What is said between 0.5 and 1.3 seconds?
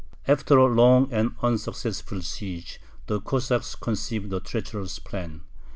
a long